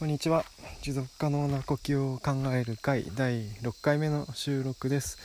[0.00, 0.46] こんにちは。
[0.80, 5.18] 持続可能な呼吸を考える会第6回目の収録です。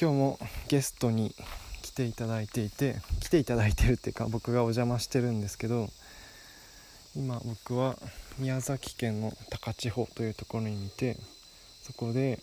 [0.00, 1.34] 今日もゲストに
[1.82, 5.90] 来ていただいていて来ていただいてるっていうか僕がお邪魔してるんですけど
[7.14, 7.98] 今僕は
[8.38, 11.18] 宮崎県の高千穂というところにいて
[11.82, 12.38] そこで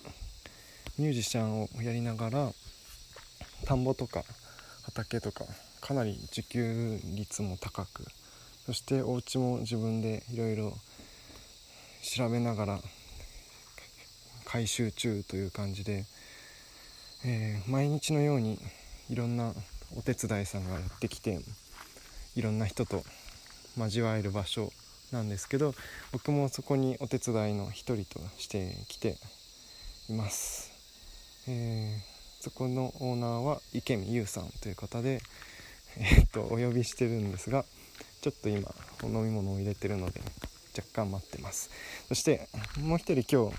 [0.99, 2.51] ミュージシャンをやりながら
[3.65, 4.23] 田んぼとか
[4.83, 5.45] 畑とか
[5.81, 8.05] かなり自給率も高く
[8.67, 10.77] そしてお家も自分でいろいろ
[12.09, 12.79] 調べながら
[14.43, 16.05] 回収中という感じで、
[17.23, 18.57] えー、毎日のように
[19.11, 19.53] いろんな
[19.95, 21.39] お手伝いさんがやってきて
[22.35, 23.03] いろんな人と
[23.77, 24.71] 交わえる場所
[25.11, 25.75] なんですけど
[26.11, 29.15] 僕もそこにお手伝いの一人として来て
[30.09, 30.71] います、
[31.47, 35.21] えー、そこのオーナーは池見優さんという方で、
[35.99, 37.65] えー、っとお呼びしてるんですが
[38.21, 40.21] ちょっと今お飲み物を入れてるので
[40.79, 41.69] 若干待ってます。
[42.07, 42.47] そして
[42.79, 43.57] もう一人今日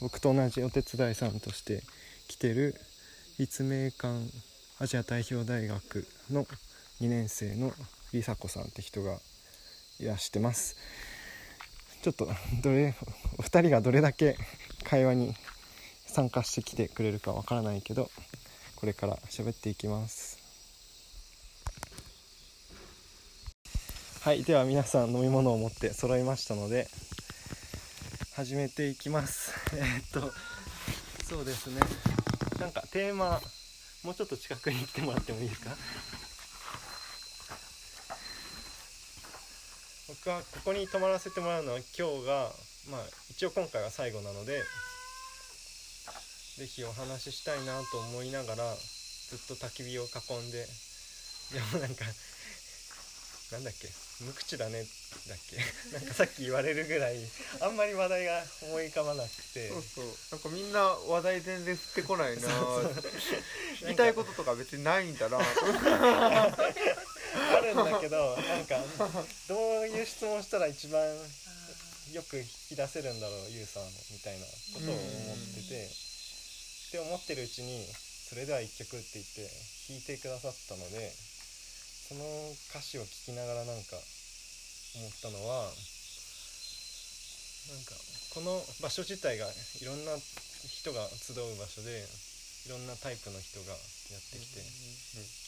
[0.00, 1.82] 僕と同じお手伝いさんとして
[2.28, 2.74] 来てる
[3.38, 4.18] 立命館
[4.78, 6.44] アジア代表大学の
[7.00, 7.72] 2年生の
[8.12, 9.18] 梨紗子さんって人が
[10.00, 10.76] いらしてます。
[12.02, 12.28] ちょっと
[12.62, 12.94] どれ
[13.38, 14.36] お二人がどれだけ
[14.84, 15.34] 会話に
[16.06, 18.10] 参加してきてくれるかわからないけど
[18.76, 20.43] これから喋っていきます。
[24.24, 26.88] はいでは皆さん飲み物を持って揃いましたので
[28.34, 29.52] 始めていきます。
[29.76, 30.32] え、っと
[31.28, 31.80] そうですね。
[32.58, 33.40] なんかテーマ
[34.02, 35.76] もうちょっと近くに来てもらってもいいですか？
[40.08, 42.50] 僕はここに泊まらせてもらうのは今日が
[42.88, 44.64] まあ一応今回は最後なので
[46.56, 50.66] 是非お話ししたいなと思いながらずっと焚き火を囲んで。
[51.52, 52.04] でもなんか
[53.52, 54.03] なんだっけ？
[54.20, 54.84] 無口だね。
[55.28, 55.56] だっけ？
[55.96, 57.16] なんかさっき言われるぐらい
[57.60, 59.68] あんまり話題が思い浮かばなくて。
[59.68, 60.06] そうそう。
[60.32, 62.48] なんかみんな話題全然振ってこないな。
[63.82, 65.38] 言いたいこととか別にないんだな。
[65.42, 65.42] あ
[67.60, 68.82] るんだけどなんか
[69.48, 71.02] どういう質問したら一番
[72.12, 75.86] よく引き出せるんだろうゆうさんみたいなことを思ってて。
[75.86, 75.88] っ
[76.94, 77.84] て思ってるうちに
[78.28, 79.50] それでは1曲って言って
[79.88, 81.12] 弾いてくださったので
[82.08, 82.20] その
[82.70, 83.96] 歌詞を聴きながらなんか
[84.96, 85.72] 思ったのは
[87.72, 87.96] なんか
[88.36, 92.04] この場所自体がいろんな人が集う場所で
[92.66, 94.60] いろんなタイプの人がやってきて、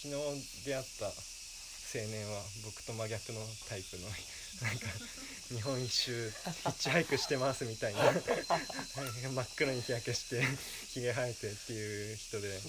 [0.05, 4.09] 昨日出会った青年は僕と真逆のタイプの
[4.63, 4.87] なんか
[5.49, 6.37] 日本一周ヒ
[6.69, 10.43] ッチハイクしてますみたいな 真っ黒に日焼けして
[10.93, 12.61] ひげ生えてっていう人で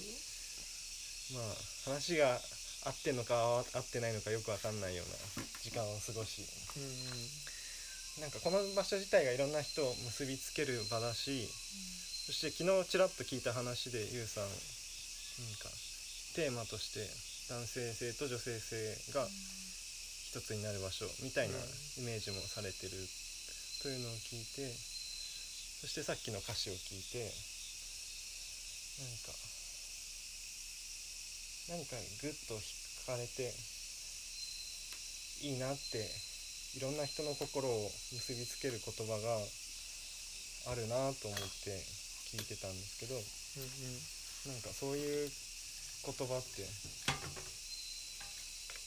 [1.32, 2.40] まあ話が
[2.88, 6.40] 合ってんのか合ってないのかよく分かんないような時間を過ごし、
[8.16, 15.68] うん、なんかこの場所自体がいろんな人を結びつける場だし、うん、そして昨日ちらっと聞いた話でゆうさんなんか
[16.34, 17.04] テーマとして
[17.52, 22.96] 男性性と女性性が一つになる場所みたいなイメージもされてる。
[23.78, 27.22] というのを聞いてそしてさっきの歌詞を聞いて
[28.98, 29.30] なんか
[31.70, 31.94] 何か
[32.26, 32.58] グッと
[33.08, 33.48] 惹かれて
[35.40, 36.04] いいなって
[36.76, 37.72] いろんな人の心を
[38.12, 39.32] 結びつける言葉が
[40.68, 41.72] あるなと思って
[42.28, 45.32] 聞いてたんですけど、うんうん、なんかそういう言
[46.28, 46.68] 葉って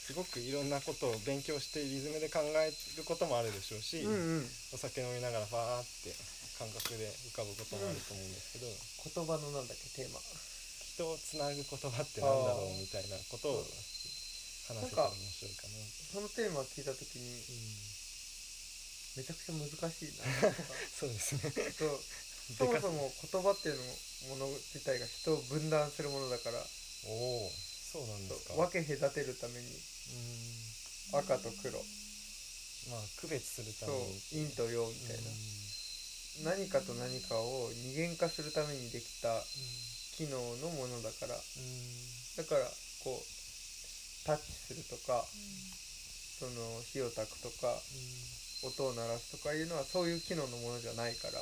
[0.05, 4.45] すごくいろんなことを勉強してリズムで考えることもあるでしょうし、うんうん、
[4.75, 6.13] お酒飲みながらファーって
[6.61, 10.21] 感覚で浮かぶこともあると思うんですけど、うん、言葉のなんだっけテーマ。
[10.91, 13.65] 人をつなぐ言葉ってなんだろうみたいなことを
[14.71, 15.75] 話せたら面白いかな
[16.11, 20.51] そのテーマを聞いた時に、うん、めちゃくちゃ難しいな。
[20.95, 21.51] そうですね。
[21.75, 21.99] そう
[22.51, 26.59] そもそも言葉っていうのもの自体が人を分断するものだから。
[26.59, 28.55] おおそうなんですか。
[28.55, 29.67] 分け隔てるために。
[31.15, 31.79] 赤と黒。
[32.91, 34.47] まあ区別するために。
[34.47, 36.55] 陰と陽みたいな。
[36.55, 39.31] 何かと何かを二元化するためにできた
[40.15, 41.35] 機能のものだから。
[41.35, 42.67] だから
[43.03, 43.40] こう
[44.25, 47.73] タッチするとかその火を焚くとか
[48.63, 51.41] 音を鳴らすとかいうのはそういう機能のものじゃないから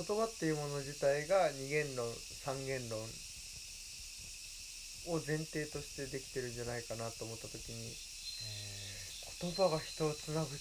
[0.00, 2.08] 言葉っていうもの自体が二元論
[2.44, 2.98] 三元論
[5.12, 7.92] を前提としてできてるんじゃないかなと思った時に
[9.40, 10.58] 言葉が人をつなぐって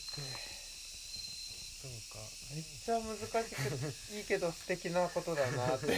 [1.80, 2.20] そうか。
[2.56, 5.88] めっちゃ難しくいいけど素敵なことだなって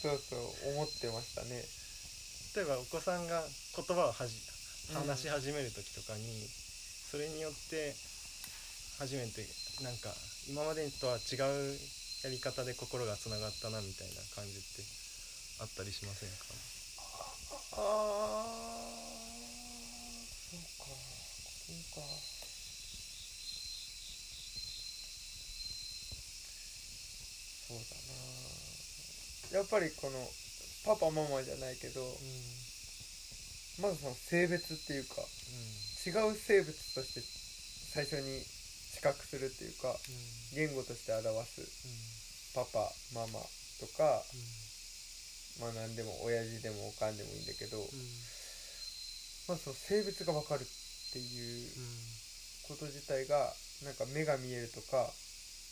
[0.00, 1.79] そうそう思ってましたね
[2.56, 3.42] 例えばお子さんが
[3.76, 4.34] 言葉をはじ
[4.92, 6.48] 話し始める時とかに、うん、
[7.10, 7.94] それによって
[8.98, 9.46] 初めて
[9.84, 10.10] なんか
[10.48, 11.78] 今までとは違う
[12.24, 14.82] やり方で心がつながったなみたいな感じって
[15.62, 16.36] あったりしませんか？
[17.78, 18.50] ああ
[20.50, 20.90] そうか
[21.70, 22.02] そうか。
[27.70, 27.94] そうだ
[29.54, 29.58] な。
[29.60, 30.18] やっぱりこの
[30.84, 32.00] パパママじゃないけど、
[33.80, 35.20] まずその性別っていうか
[36.04, 39.92] 違う生物として最初に知覚するっていうか
[40.56, 41.64] 言語として表す
[42.56, 43.40] パパママ
[43.80, 44.20] とか
[45.60, 47.76] まあ何でも親父でもおかんでもいいんだけど、
[49.48, 50.64] まずその性別が分かるっ
[51.12, 51.68] ていう
[52.68, 53.52] こと自体が
[53.84, 55.08] なんか目が見えるとか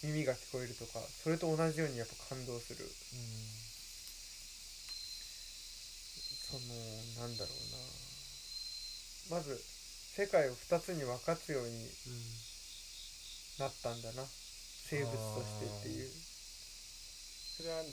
[0.05, 2.84] 耳が聞こえるとかそれと同じようにやっぱ感動する。
[6.48, 6.64] その
[7.20, 9.36] なんだろうな。
[9.36, 9.60] まず
[10.16, 11.68] 世界を2つに分かつように
[13.60, 14.24] なったんだな。
[14.88, 16.08] 生物としてっていう。
[17.58, 17.84] それは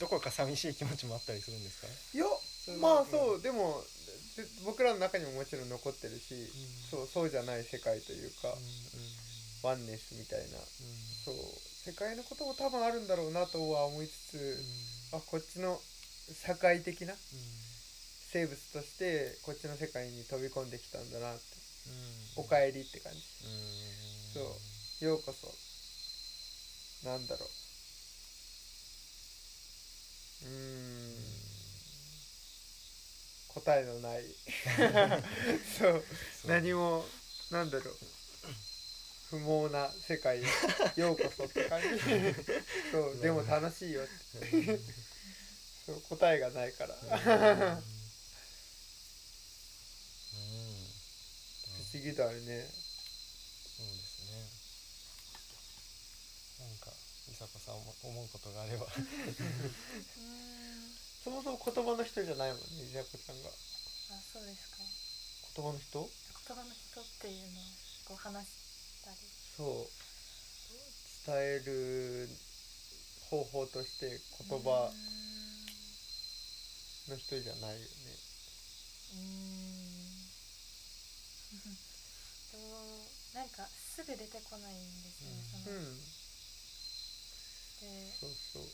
[0.00, 1.86] どこか寂しい気持ちもあったりするんですか？
[2.14, 2.26] いや
[2.80, 3.42] まあそう。
[3.42, 3.82] でも
[4.36, 6.34] で僕らの中にももちろん残ってるし、
[6.90, 8.54] そうそうじゃない世界というか、
[9.62, 10.58] ワンネスみたいな。
[11.24, 11.34] そう。
[11.86, 15.80] 世界のことも多分あるんだろうなとは思いつつ、あこっちの
[16.34, 17.14] 社会的な
[18.32, 21.58] 生物としてこっちの世界に飛び込んできたんだなって。
[22.36, 23.20] おかえりって感じ。
[24.34, 24.40] そ
[25.02, 25.04] う。
[25.04, 25.48] ようこそ。
[27.08, 27.48] なんだろう。
[30.46, 31.14] うーん。
[33.54, 34.24] 答えのない。
[35.78, 36.04] そう。
[36.46, 37.04] 何も
[37.50, 37.96] なんだろう。
[39.30, 40.42] 不毛な世界へ
[40.96, 41.88] ようこそって感じ。
[42.92, 43.16] そう。
[43.20, 44.06] でも楽しいよっ
[44.40, 44.78] て
[45.88, 46.92] そう答えがないから。
[46.92, 47.00] 不
[51.88, 52.68] 思議だよね。
[52.68, 54.44] そうですね。
[56.60, 56.92] なんか
[57.24, 58.84] 美佐子さんも思うことがあれば。
[61.24, 63.48] そもそも言葉の人じゃないもんねじゃこちゃんが。
[63.48, 63.52] あ
[64.30, 64.84] そうですか。
[65.56, 66.04] 言葉の人？
[66.04, 67.64] 言葉の人っていうのを
[68.04, 68.52] こう話し
[69.02, 69.16] たり。
[69.56, 69.88] そう。
[71.24, 72.28] 伝える
[73.30, 74.92] 方法として言葉
[77.08, 77.84] の人じゃないよね。
[79.14, 80.28] うーん。
[82.52, 82.58] と
[83.38, 83.66] なんか
[83.96, 85.80] すぐ出てこないんですよね、うその。
[85.80, 85.84] ん。
[87.80, 88.62] でそうそう。
[88.62, 88.66] う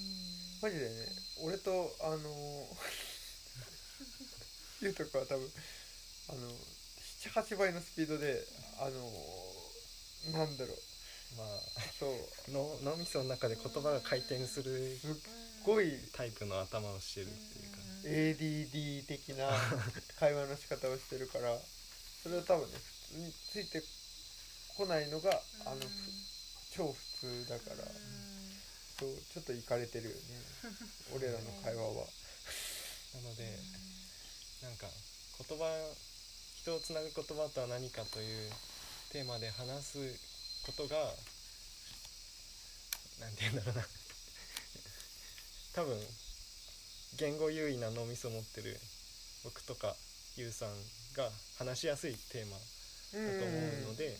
[0.00, 0.58] ん。
[0.62, 1.06] マジでね
[1.42, 2.20] 俺とあの
[4.80, 5.52] ゆうとくは多分
[6.28, 6.50] あの
[7.20, 8.46] 78倍のスピードで
[8.78, 9.12] あの
[10.32, 10.78] なんだろう。
[11.36, 11.46] まあ
[11.98, 12.28] そう。
[12.52, 15.14] の脳みその中で言葉が回転するすっ
[15.64, 17.73] ごいタイプの頭をしてるっていうか、
[18.04, 19.50] ADD 的な
[20.20, 21.58] 会話の仕方をしてるから
[22.22, 23.82] それは多分ね普通について
[24.76, 25.88] こないのがあのふ
[26.76, 27.84] 超普通だから。
[28.98, 30.20] そうちょっといかれてるよね。
[31.14, 32.06] 俺らの会話は。
[33.14, 33.58] なので
[34.62, 34.88] なんか
[35.48, 35.94] 言葉
[36.56, 38.52] 人をつなぐ言葉とは何かという
[39.10, 40.18] テーマで話す
[40.64, 41.14] ことが
[43.20, 43.86] なんて言うんだろうな。
[45.74, 46.23] 多分
[47.18, 48.76] 言語優位な脳みそを持ってる
[49.44, 49.94] 僕とか
[50.36, 50.68] ゆうさん
[51.16, 52.64] が話しやすいテーマだ
[53.14, 53.54] だと思
[53.90, 54.16] うので、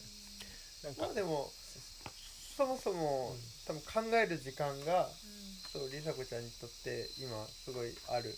[0.85, 1.51] なんかまあでも
[2.57, 3.35] そもそも、
[3.67, 5.09] 多分考える時間が
[5.73, 8.31] そうりさこちゃんにとって今すごいある。
[8.31, 8.33] っ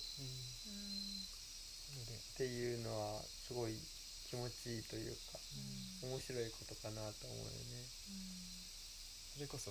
[1.97, 3.77] のでていうのはすごい
[4.29, 5.39] 気持ちいいというか
[6.05, 7.85] 面白いことかなと思うよね。
[9.37, 9.71] それこそ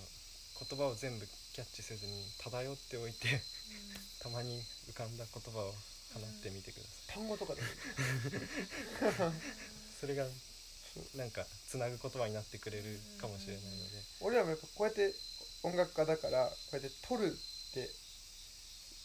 [0.56, 3.42] 言葉を全部キャッチせずに漂っておいて
[4.24, 5.74] たまに浮かんだ言葉を
[6.16, 7.62] 放ってみてください、単語とかで。
[10.00, 10.26] それが
[11.16, 15.14] なんかつなぐ言葉になってくれるかもしれないので、俺らもやっぱこうやって
[15.64, 17.32] 音楽家だからこうやって撮るっ
[17.74, 17.90] て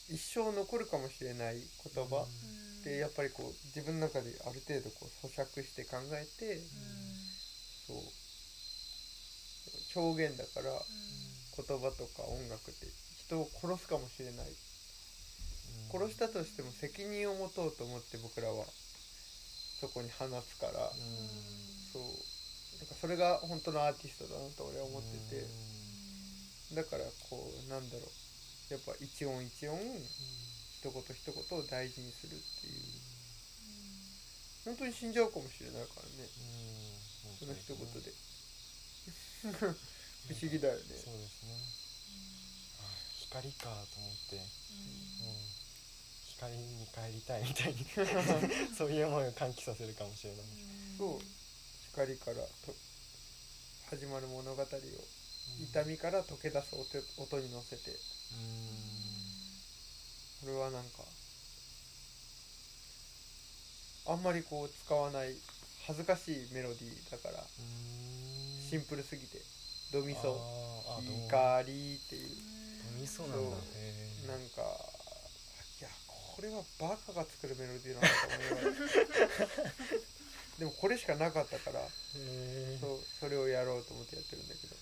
[0.09, 1.66] 一生残るかもしれない言
[2.07, 2.26] 葉
[2.80, 6.62] ってやっぱりこう自分の中である程度こう咀嚼して考えて
[7.87, 7.97] そう。
[9.95, 10.71] 表現だから
[11.57, 12.87] 言葉とか音楽って
[13.26, 14.47] 人を殺すかもしれない。
[15.90, 18.64] 殺したとしても責任を持とうと思って僕らは
[19.80, 20.73] そこに放つから。
[21.92, 22.02] そう。
[22.78, 25.47] なんかそれが本当のアーティストだなと俺は思ってて。
[26.75, 28.73] だからこうなんだろう。
[28.73, 33.11] やっぱ一音一音一言一言を大事にするっていう。
[34.64, 36.28] 本当に死んじゃうかもしれないからね。
[37.40, 38.12] その一言で
[40.28, 40.80] 不思議だよね。
[40.98, 41.54] そうですね。
[42.80, 42.88] あ
[43.30, 44.44] 光かと思って、うん、
[46.36, 47.86] 光に帰りたいみたいに。
[48.76, 50.46] そういう思いを喚起させるかもしれない。
[50.98, 51.20] そう。
[51.92, 52.74] 光からと
[53.90, 54.66] 初まる物語を
[55.60, 56.86] 痛みから溶け出す音
[57.22, 57.90] 音に乗せて。
[60.40, 61.04] これはなんか
[64.06, 65.34] あんまりこう使わない
[65.86, 67.44] 恥ずかしいメロディーだから
[68.70, 69.38] シンプルすぎて
[69.92, 70.38] ドミソ。
[71.00, 72.28] 怒りっていう。
[72.94, 74.62] ドミソなんなんか
[75.80, 78.76] いやこれはバカが作るメロディーなのかと思
[79.97, 80.00] い
[80.61, 81.80] でもこれしかなかったから。
[82.80, 84.76] そうそれをやろうと思ってやってるんだけど。
[84.76, 84.80] うん。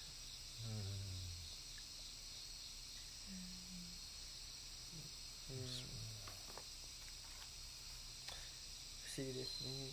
[9.05, 9.91] 不思議ですね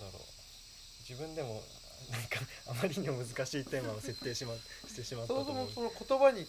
[0.00, 0.26] なんだろう
[1.08, 1.62] 自分でも
[2.10, 4.54] なんかあまりにも難しいテーマを設定しま
[4.86, 5.66] してしまったそと思う。
[5.66, 6.46] もそもその言葉に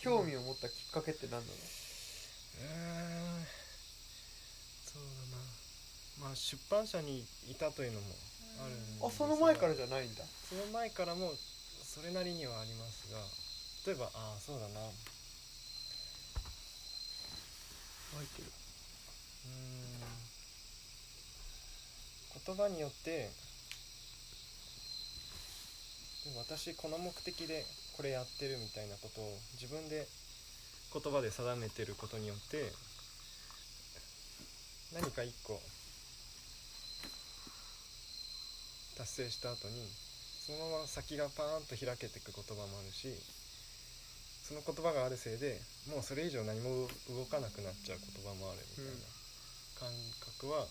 [0.00, 1.52] 興味を持ったきっかけって何なの、うー
[3.42, 3.46] ん。
[4.86, 6.28] そうだな。
[6.28, 8.06] まあ出版社にいたというのも
[8.62, 10.24] あるんであその前からじゃないんだ。
[10.48, 11.32] その前からも
[11.82, 13.18] それなりにはありますが。
[13.84, 14.80] 例えばああそうだな。
[14.80, 14.92] う
[18.14, 18.48] 入ってる。
[19.48, 19.50] ー
[22.38, 22.46] ん。
[22.46, 23.30] 言葉によって
[26.24, 27.64] で私この目的で
[27.96, 30.06] これやってるみたいなことを自分で
[30.92, 32.70] 言葉で定めてることによって
[34.94, 35.58] 何か一個
[38.96, 39.74] 達成した後に
[40.46, 43.08] そのまま先がパーンと開けていく言葉もあるし
[44.42, 45.56] その言葉があるせいで
[45.88, 49.06] もうそれ以上何も動かなくなっちゃう言葉もあるみたいな
[49.80, 49.88] 感
[50.38, 50.66] 覚は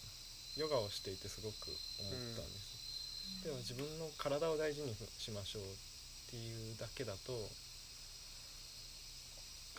[0.60, 1.72] ヨガをしていてすごく
[2.03, 2.71] 思ったんです、
[3.44, 5.66] でも自分の体を大事にしましょうっ
[6.30, 7.34] ていうだけだと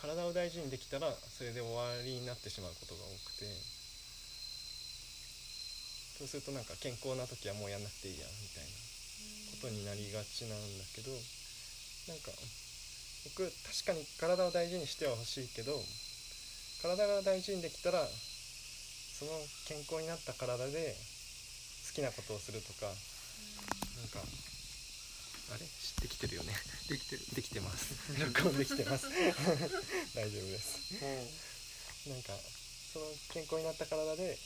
[0.03, 3.47] 体を大事にできたらそれで終わりになってしまうことが多くて
[6.19, 8.71] そうするとなんか健康な時はもうやんなくていいやみたいな
[9.63, 11.11] ことになりがちなんだけど
[12.11, 12.35] なんか
[13.31, 15.71] 僕確かに体を大事にしてはほしいけど
[16.83, 19.31] 体が大事にできたらその
[19.71, 20.95] 健康になった体で
[21.87, 22.91] 好きなことをするとか
[24.03, 25.63] なんかあれ？
[25.63, 26.51] 知ってきてるよね。
[26.91, 27.23] できてる。
[27.35, 27.95] できてます。
[28.19, 29.07] 録音できてます。
[30.11, 30.99] 大丈夫です。
[30.99, 32.35] うなんか
[32.91, 34.37] その健康になった体で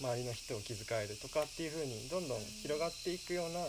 [0.00, 3.60] 周りの人を気遣えるとかっていう風にどんどん広がっていくような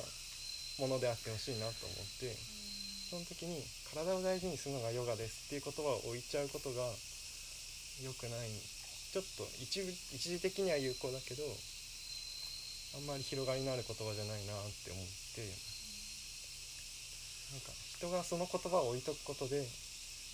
[0.79, 2.35] ものであってほしいなと思って
[3.09, 3.61] その時に
[3.93, 6.95] 体を大事にするのがヨガですっていう言葉を置いちゃうことが
[8.01, 8.49] 良くない。
[9.15, 11.43] ちょっと一部一時的には有効だけど
[12.95, 15.75] あんまり広がりのある言葉じゃないなって思って。
[17.51, 19.63] なんか人がその言葉を置いとくことで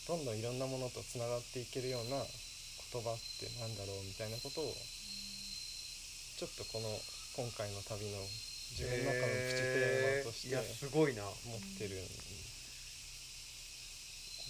[0.08, 6.90] どんどんいろんなものとつながっていけるような言葉ってなんだろうみたいなことをちょっとこの
[7.38, 8.18] 今回の旅の
[8.74, 11.96] 自分の中のプチテーマとしていやすごいな持ってる。
[11.96, 12.08] ん。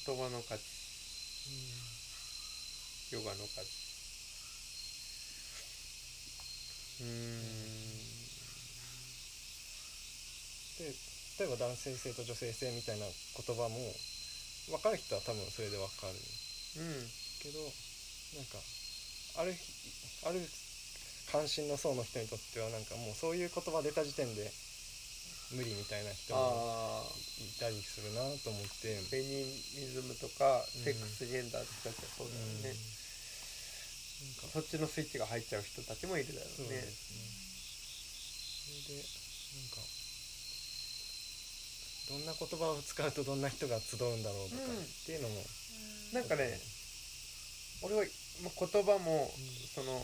[0.08, 0.64] 言葉の価値。
[3.12, 3.92] ヨガの価値。
[7.02, 7.61] うーん
[10.82, 10.90] で
[11.40, 13.78] 例えば男性性と女性性みたいな言葉も
[14.70, 16.18] 分かる人は多分それで分かる。
[16.18, 17.10] うん。
[17.42, 17.62] けど
[18.38, 18.58] なんか
[19.42, 19.62] ある日
[20.26, 20.42] ある
[21.32, 24.52] 関心の層の人にとってはなんかもうそういう言葉出た時点で
[25.56, 27.04] 無理みたいな人も
[27.42, 28.96] いたりするなと思って。
[29.10, 29.46] フェニ
[29.82, 37.26] ミズムとかうんセックスジェンダーって人たちはそうだよね、なんかそっちのスイッチが入っちゃう人たちもいるだろそううねですね。
[38.88, 40.01] それでなんか
[42.12, 45.40] どんな言葉を使うとどんな人が集うんだろうとかうんっていうのも、
[46.12, 46.60] なんかね
[47.88, 48.04] 俺は
[48.44, 49.32] まあ言葉も
[49.72, 49.96] その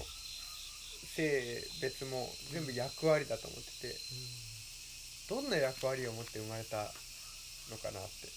[1.12, 2.24] 性別も
[2.54, 3.96] 全部役割だと思ってて
[5.30, 6.78] どんな役割を持って生まれた
[7.70, 8.32] のかなって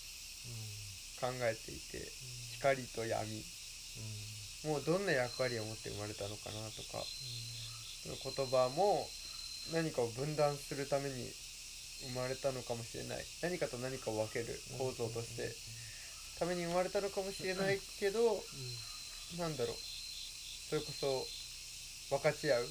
[1.23, 2.11] 考えていて
[2.59, 3.29] 光と闇。
[4.65, 7.01] もうどんな役割を持って生まれたのかなとか
[8.05, 9.09] 言葉も
[9.73, 11.33] 何かを分断するために
[12.09, 13.25] 生まれたのかもしれない。
[13.43, 14.47] 何かと何かを分ける
[14.79, 15.53] 構造として。
[16.39, 18.19] ために生まれたのかもしれないけど
[19.37, 19.77] なんだろう。
[19.77, 22.67] それこそ分かち合う。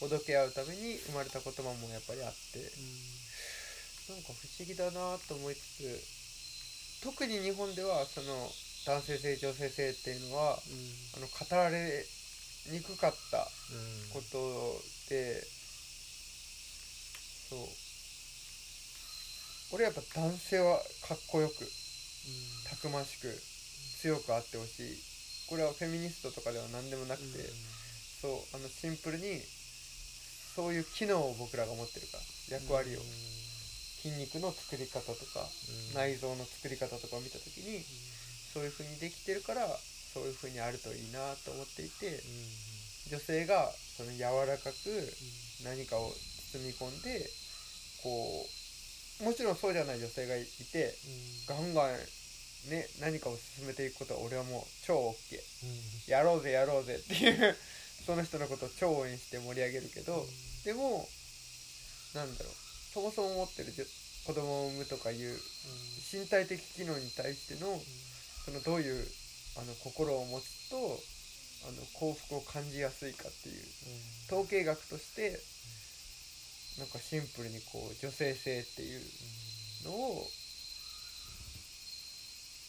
[0.00, 2.60] ほどけ合うために生まれた言葉もやっぱりあって。
[4.10, 8.50] なんか不思議だなと思いつつ特に日本ではその
[8.84, 10.58] 男性性女性性っていうのは
[11.16, 12.04] あの語られ
[12.72, 13.46] にくかった
[14.12, 15.40] ことで
[17.48, 17.60] そう
[19.72, 21.62] 俺やっぱ男性はかっこよく
[22.68, 23.30] たくましく
[24.02, 24.98] 強くあってほしい。
[25.48, 27.38] これはフェミニストとかでは何でもなくて、
[28.22, 29.42] そうあのシンプルに
[30.54, 33.00] そういう機能を僕らが持ってるから役割を、
[34.02, 35.46] 筋肉の作り方とか、
[35.94, 37.82] 内臓の作り方とかを見た時に
[38.54, 42.18] そういう風にできてるからそういう風にあるといいなと思っていて
[43.10, 44.74] 女性がその柔らかく
[45.62, 46.10] 何かを
[46.50, 47.30] 包み込んで
[48.02, 48.59] こう
[49.22, 50.94] もちろんそうじゃない女性がいて
[51.48, 51.96] ガンガン
[52.70, 57.56] ね何かを進めていくことは俺はもう超 OK やろうぜやろうぜっていう
[58.06, 60.26] その人のことを超応援して盛り上げるけど、
[60.64, 61.06] でも
[62.14, 62.54] なんだろう。
[62.92, 63.72] そもそも持ってる
[64.26, 65.38] 子供を産むとかいう
[66.12, 67.80] 身体的機能に対しての
[68.44, 69.06] そのどういう
[69.58, 70.76] あの心を持つと
[71.68, 73.64] あの幸福を感じやすいかっていう。
[74.26, 75.38] 統計学として
[76.80, 79.00] なんかシンプルにこう女性性っていう
[79.84, 80.24] のを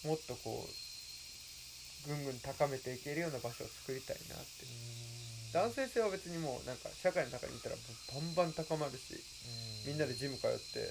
[0.04, 4.68] もっとこうぐんぐん高めていけるような場所を作りたいなって。
[5.52, 9.20] 男性性は別にもうなんか社会の中にいたらバンバン高まるし
[9.86, 10.88] みんなでジム通って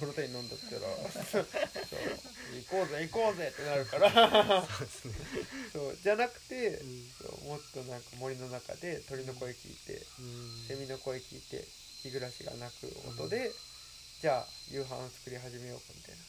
[0.00, 0.82] プロテイン飲んだったら。
[1.22, 1.46] そう。
[1.46, 4.66] 行こうぜ行こうぜってなるから。
[5.72, 6.78] そうじゃなくて
[7.22, 10.02] そうもっとなんか森の中で鳥の声聞いて
[10.66, 11.64] セミの声聞いて
[12.02, 13.52] 日暮らしが鳴く音で、
[14.20, 16.20] じゃあ夕飯を作り始めようかみたいな。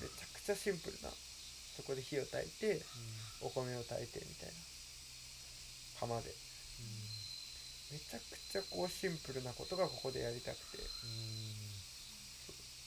[0.00, 1.10] めちゃくちゃシンプルな。
[1.76, 2.82] そこで火を焚いて
[3.40, 4.54] お米を炊いてみたいな。
[6.00, 6.34] 釜で。
[7.92, 10.78] めちゃくちゃこうシンプルなことがここでやりたくて。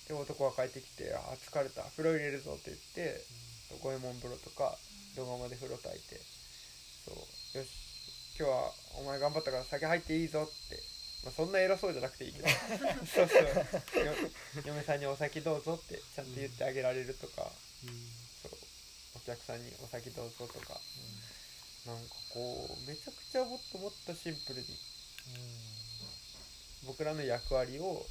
[0.10, 1.84] で男が帰ってきて「あー疲れた。
[1.98, 3.26] 風呂入れるぞ」って言って
[3.82, 4.78] 五右衛門風呂とか
[5.16, 6.22] 土釜で風呂炊いて。
[7.06, 7.58] そう。
[7.58, 7.70] よし。
[8.40, 10.80] 今日はお前頑張ったから酒入っていいぞって、
[11.24, 12.48] まあ、そんな偉そうじゃなくていいけど。
[13.06, 14.06] そうそう。
[14.06, 14.16] よ
[14.66, 17.52] 嫁さんにお酒どうぞってちゃんと言ってあげられるとか。
[18.42, 18.58] そう。
[19.16, 20.80] お客さんにお酒どうぞとか。
[21.86, 24.68] なんかこうめちゃくちゃもっともっとシンプルに。
[26.86, 28.08] 僕らの役割を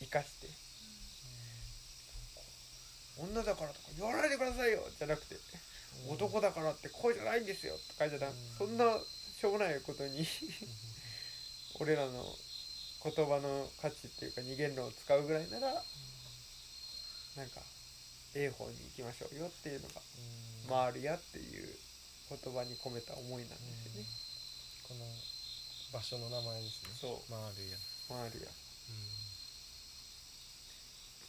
[0.00, 0.48] 生かして。
[3.18, 4.88] 女だからとか言わないでくださいよ。
[4.96, 5.36] じゃなくて
[6.08, 7.76] 男だからってこうじゃないんですよ。
[7.90, 8.84] とかじゃなくそんな
[9.40, 10.24] しょうもないことに
[11.80, 17.64] 俺らの言葉の価値っていうか二元論を使うぐらいならなんか
[18.36, 20.00] ええ方に行きましょうよっていうのが
[20.68, 21.68] 「回るや」っていう
[22.28, 24.06] 言葉に込めた思いなんですよね。
[24.86, 25.06] この
[25.92, 26.90] 場所の名前ですね。
[27.00, 27.30] そう。
[27.32, 27.78] 回るや。
[28.08, 28.50] 回るや。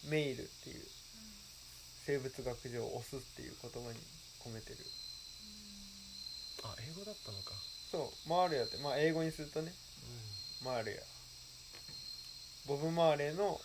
[0.10, 0.86] メイルっていう
[2.06, 4.00] 生物学上オスっていう言葉に
[4.44, 4.78] 込めてる。
[6.64, 7.56] あ英語だったのか。
[7.90, 8.78] そう回るやって。
[8.78, 9.74] まあ英語にするとね
[10.64, 11.00] マーレや
[12.68, 13.60] ボブ・マーレーの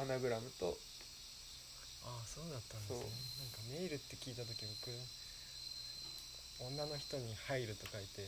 [0.00, 0.76] アナグラムと。
[2.04, 2.98] ああそうだったんですね。
[2.98, 4.90] なんかメールって聞いた時僕
[6.72, 8.24] 女の人に入ると書いて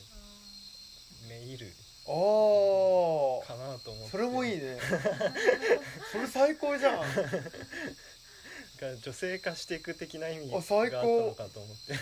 [1.29, 1.67] メイル。
[2.05, 4.11] ああかなと思って。
[4.11, 4.77] それもいいね。
[6.11, 6.99] それ最高じゃん。
[8.81, 11.27] が女性化していく的な意味がああった最高。
[11.27, 11.93] のかと思って。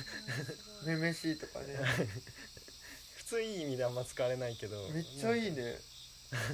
[0.86, 1.77] めめしいと かね
[3.32, 4.76] 普通いい意味であんま使われないけど。
[4.91, 5.80] めっちゃいいね。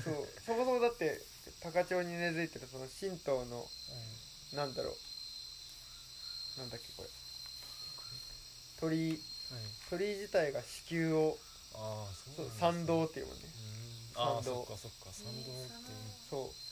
[0.06, 0.30] そう。
[0.46, 1.20] そもそもだって
[1.62, 3.68] 高千穂に根付いてるその神道の
[4.54, 6.60] なんだろう。
[6.60, 7.10] なんだっけこれ。
[8.80, 11.40] 鳥居はい、はい、鳥居自体が子宮を
[11.74, 13.50] ああそそうね参道っていうもんね。
[14.13, 14.68] 参道。
[14.68, 15.13] そっかそっか。
[15.13, 15.70] 参道っていう。
[16.30, 16.68] そう。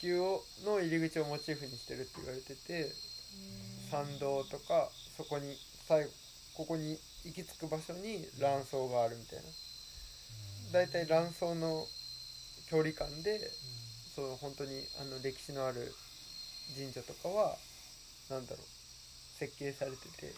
[0.00, 2.92] 子宮をの入り口をモチーフにしてるって言われてて
[3.90, 5.56] 参道とかそこに
[5.88, 6.10] 最後
[6.54, 9.44] ここに行き着く場所に卵巣があるみたいな。
[10.72, 11.86] だいたい卵巣の
[12.70, 13.40] 距離感で
[14.14, 15.92] そう本当にあの歴史のある
[16.76, 17.56] 神社とかは
[18.30, 18.66] なんだろう
[19.38, 20.34] 設計されてて。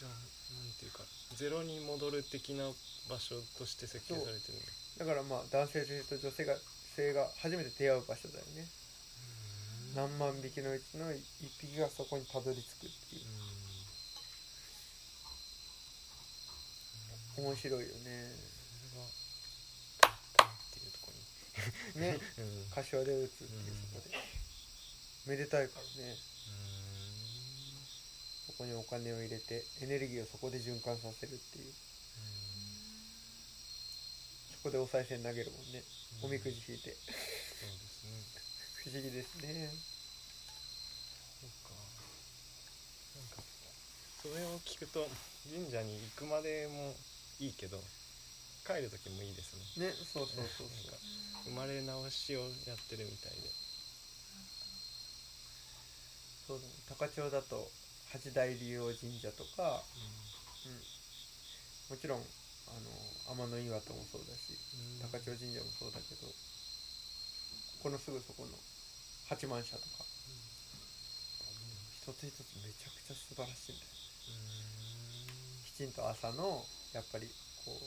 [0.00, 1.04] じゃあなんていうか
[1.36, 4.56] ゼロに戻る的な場所として設計されてる
[4.96, 5.04] の？
[5.04, 6.56] だからまあ男性性と女性が
[6.96, 8.64] 性が初めて出会う場所だよね。
[9.94, 11.20] 何万匹のうちの一
[11.60, 13.28] 匹がそこにたどり着くっていう
[17.38, 18.34] 面白いよね。
[18.34, 21.12] それがっていうとこ
[22.00, 22.44] ねに。
[22.44, 22.70] うん。
[22.74, 24.16] 柏で打つっていうそこで。
[25.26, 26.16] めでたいからね。
[28.46, 31.72] そこにお金を入れてエネルギーをそこで循環させるっていう。
[34.56, 35.82] そこでお賽銭投げるもんね。
[36.22, 36.92] おみくじ引いて。
[36.92, 37.06] そ
[37.64, 38.20] うですね。
[38.84, 39.72] 不思議ですね。
[41.40, 41.72] そうか
[43.16, 43.40] なんか
[44.20, 45.08] それを聞くと
[45.48, 46.92] 神社に行くまでも
[47.40, 47.80] いいけど
[48.68, 49.88] 帰る時もいいですね。
[49.88, 51.48] ねそうそうそうそう。
[51.48, 53.48] 生まれ直しをやってるみたいで。
[56.46, 56.72] そうだね。
[56.88, 57.66] 高千穂だと
[58.12, 59.82] 八大竜王神社とか、
[61.88, 62.22] もちろんあ
[62.76, 62.92] の
[63.32, 64.54] 天の岩戸もそうだし
[65.00, 66.28] 高千穂神社もそうだけど
[67.82, 68.52] このすぐそこの
[69.28, 70.04] 八幡社とか。
[72.00, 73.90] 一つ一つめちゃくちゃ素晴らしいんだよ
[75.80, 76.60] きちんと朝の
[76.92, 77.24] やっぱり
[77.64, 77.80] こう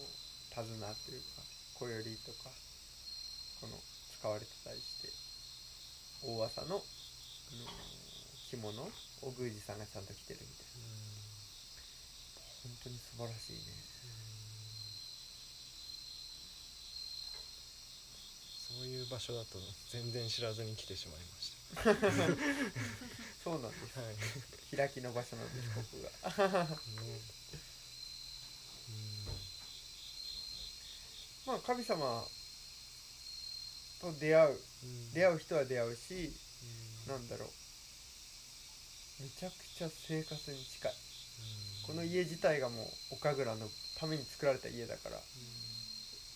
[0.49, 1.45] 手綱というか
[1.77, 2.49] 小よりとか
[3.61, 3.77] この
[4.17, 5.13] 使われてたりして
[6.25, 6.81] 大朝の、あの
[8.49, 8.89] 着物を
[9.37, 10.89] 宮司さんがちゃんと着てるみたいな。
[12.65, 13.61] 本当に素晴らしいね。
[18.73, 19.59] そういう場所だと
[19.91, 22.33] 全然知らずに来てしまいました。
[23.43, 23.99] そうなんです。
[23.99, 24.77] はい。
[24.77, 25.83] 開きの場所なんですこ
[26.33, 26.65] こが
[31.45, 32.23] まあ神様
[34.01, 34.57] と出会う
[35.13, 36.31] 出会う人は出会うし
[37.07, 37.49] なんだろう。
[39.23, 40.91] めちゃくちゃ生活に近い。
[41.87, 42.75] この家自体がも
[43.11, 43.67] う岡倉の
[43.99, 45.17] ために作られた家だから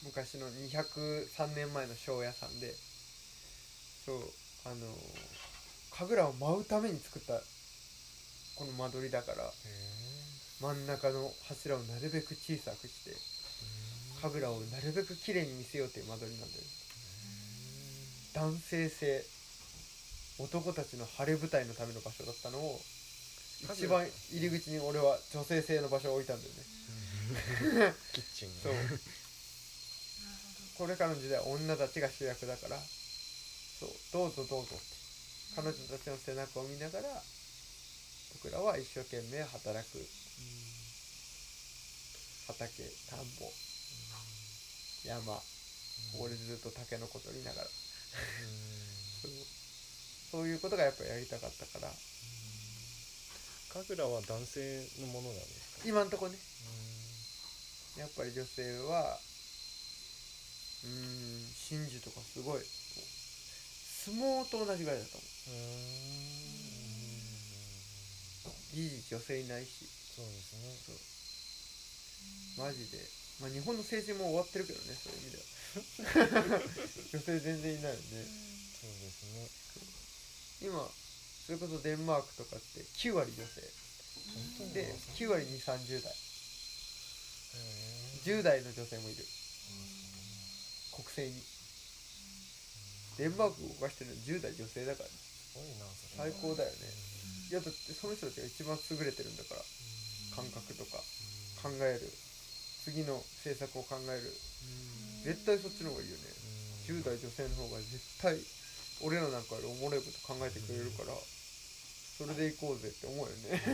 [0.04, 2.74] 昔の203年前の庄屋さんで
[4.06, 4.20] そう
[4.66, 4.76] あの
[5.92, 7.40] 神楽を舞うために作った
[8.56, 9.44] この間取りだから
[10.62, 13.12] 真ん中の柱をなるべく小さくして
[14.22, 16.64] 神楽をなるべく綺麗に見せようっていう間取りなんだよ。
[18.34, 19.26] 男性性
[20.40, 22.80] 男たちの晴れ舞台のための場所だったのを
[23.74, 26.62] 一番入り口に俺は女性性の場所を置いたんだよね。
[28.14, 28.74] キッチンそう。
[30.78, 34.86] これからの時代は女たちが主役だからそうどうぞどうぞって。
[35.56, 37.10] 彼女たちの背中を見ながら
[38.44, 39.98] 僕らは一生懸命働く。
[42.48, 43.50] 畑田んぼ
[45.08, 45.42] 山。
[46.20, 47.68] 俺ずっとタケノコ取りながら。
[47.68, 47.74] そ
[49.28, 49.32] う。
[50.32, 51.92] そういうことがやっぱやりたかったから。
[53.74, 55.90] 神楽は男性のものなんですか？
[55.90, 56.38] 今んとこね。
[57.98, 59.20] やっぱり女性は
[60.84, 60.92] うーん
[61.52, 65.28] 真珠とかすごい相撲と同じぐらいだと思う。
[68.74, 69.88] 事実女性いないし。
[70.16, 70.64] そうですね。
[72.58, 72.98] マジで
[73.42, 75.44] まあ日本の政治も終わってるけどねそういう意味では。
[77.14, 78.02] 女性全然いないよね。
[78.82, 79.50] そうですね。
[80.62, 80.90] 今
[81.46, 83.62] それこそデンマークとかって9割女性。
[84.74, 86.16] で9割2 3 0代。
[88.26, 89.26] 10代の女性もいる。
[90.92, 91.44] 国政に。
[93.18, 95.16] デンマークを動かしてるの10代女性だからね。
[96.18, 96.78] 最高だよね。
[97.50, 99.62] いやだってその人たちが一番優れてるんだから。
[100.36, 100.98] 感覚とか。
[101.64, 102.02] 考える
[102.88, 104.32] 次の政策を考える。
[105.28, 106.24] 絶対そっちの方がいいよね。
[106.88, 108.40] 10代女性の方が絶対
[109.04, 111.12] 俺らなんかよりおもろいこと考えてくれるから
[112.18, 113.60] それで行こうぜって思うよね。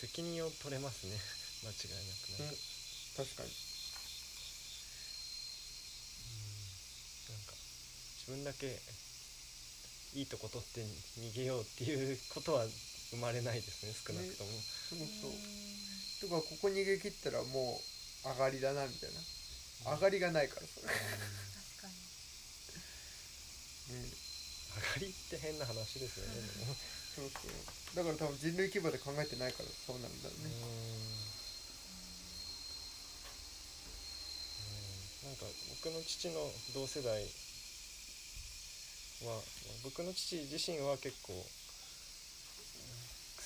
[0.00, 1.16] 責任を取れますね。
[1.64, 2.56] 間違いなくなんか,、
[3.16, 3.50] 確かに。
[7.32, 7.52] なんか
[8.20, 8.80] 自分だけ
[10.14, 10.84] いいとこ取って
[11.20, 12.66] 逃げようっていうことは
[13.10, 14.50] 生まれないですね少なくとも、
[14.88, 15.34] そうそう。
[16.30, 17.80] とかここ逃げ切ったらも
[18.24, 19.20] う上がりだなみたいな。
[19.80, 20.94] 上がりがないからそれ、確
[21.80, 21.94] かに。
[23.96, 24.12] うん
[24.70, 26.36] 上がりって変な話ですよね
[27.16, 27.50] そうそう。
[27.96, 30.58] だから多分人類規模で考えてないからそうなんだろうね、う
[35.26, 35.32] ん。
[35.32, 35.48] なんか
[35.82, 36.38] 僕の父の
[36.76, 37.24] 同世代
[39.26, 39.42] は
[39.82, 41.34] 僕の父自身は結構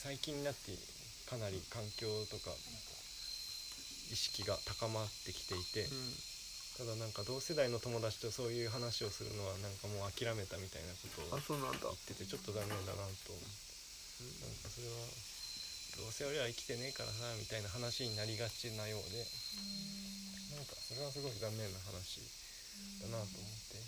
[0.04, 0.76] 最近になって
[1.32, 2.52] かなり環境とか
[4.12, 5.88] 意識が高まってきていて、
[6.76, 15.08] ただなんか同世代の友達とそういう話をするのはなんかもう諦めたみたいなことを言っててちょっと残念だなと思って、なんかそれは
[16.04, 19.24] どうせ俺は生きてねえからさみたいな話になりがちなようで。
[20.52, 22.20] なんかそれはすごい残念な話
[23.00, 23.80] だなと思って。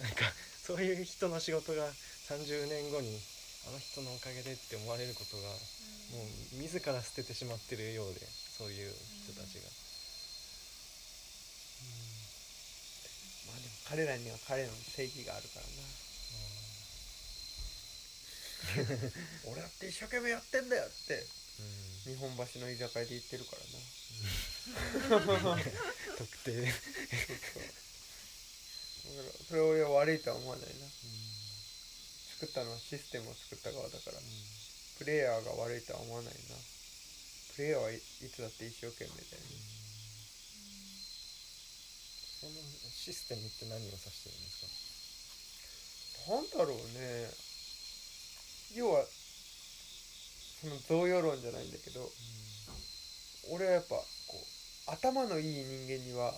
[0.00, 1.84] なんかそういう人の仕事が
[2.32, 3.12] 30年後に
[3.68, 5.42] あの人のおかげでって思われることが
[6.12, 8.92] もう自ら捨ててしまってるようでそういう
[9.24, 9.68] 人たちが。
[13.48, 15.72] まあでも彼らには彼らの正義があるからな。
[19.52, 21.20] 俺だって一生懸命やってんだよって
[22.08, 25.60] 日本橋の居酒屋で言ってるからな。
[26.16, 26.64] 特定。
[29.04, 30.86] だからそれを俺は悪いとは思わないな
[32.44, 34.20] 作ったのはシステムを作った側だから。
[35.00, 36.60] プレイヤーが悪いとは思わないな。
[37.56, 39.48] プレイヤーはいいつだって一生懸命だよね。
[42.44, 42.60] その
[42.92, 44.68] システムって何を指してるんです
[46.28, 46.36] か？
[46.36, 47.32] なんだろうね。
[48.76, 49.08] 要は
[50.60, 52.04] その贈与論じゃないんだけど
[53.56, 54.04] 俺はやっぱこ
[54.36, 56.36] う頭のいい人間には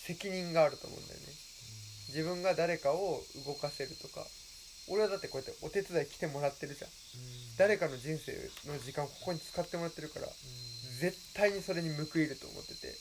[0.00, 1.26] 責任があると思うんだよね。
[2.08, 4.24] 自分が誰かを動かせるとか
[4.88, 6.90] 俺はだってこうやってお手伝い来てもらってるじゃん。
[7.58, 8.32] 誰かの人生
[8.70, 10.26] の時間をここに使ってもらってるから
[11.00, 12.92] 絶対にそれに報いると思ってて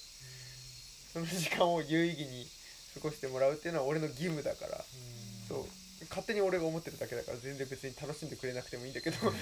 [1.12, 2.48] その時間を有意義に
[2.96, 4.84] 過ごしてもらうっていうのは俺の義務だから。
[5.48, 5.66] そう。
[6.10, 9.18] 勝手に俺が思ってるだけだから全然別に楽しんでくれなくてもいいんだけど。
[9.18, 9.34] そう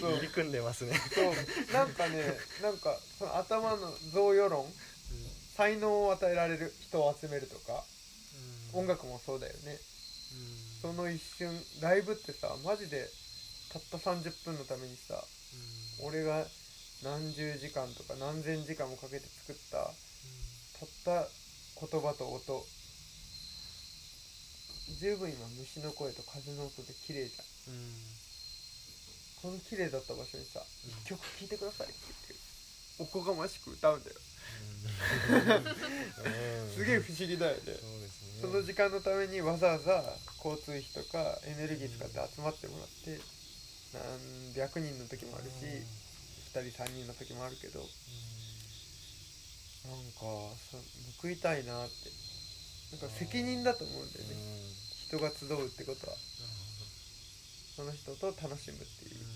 [0.00, 0.12] そう。
[0.12, 0.94] 入り組んでますね。
[1.12, 1.24] そう。
[1.74, 2.22] なんかね
[2.62, 3.76] なんかその頭の
[4.12, 4.64] 贈与論
[5.56, 7.84] 才能を与えられる人を集めるとか
[8.72, 9.78] 音楽もそうだよね
[10.84, 11.48] その一瞬
[11.80, 13.08] ライブってさマジで
[13.72, 15.16] たった30分のためにさ
[16.04, 16.44] 俺が
[17.00, 19.80] 何十時間とか何千時間もかけて作った
[20.76, 21.24] たった
[21.88, 22.60] 言葉と音
[25.00, 27.72] 十分今虫の声と風の音で綺麗じゃん。
[29.40, 30.92] この綺麗だった場所にさうん。
[31.00, 31.96] 一曲聴いてくださいって
[33.00, 34.16] 言っておこがましく歌うんだよ
[36.74, 37.72] すげえ不思議だよね。
[37.72, 37.78] ね。
[38.40, 43.18] その時間のためにわざわざ交通費とかエネルギー使って集まってもらって
[43.92, 45.54] 何百人の時もあるし
[46.54, 47.88] 2人3人の時もあるけど
[49.88, 50.56] なんかそ
[51.22, 52.24] 報いたいなって。
[52.94, 54.36] なんか責任だと思うんだよね。
[55.08, 56.16] 人が集うってことは。
[57.74, 59.26] その人と楽しむっていう。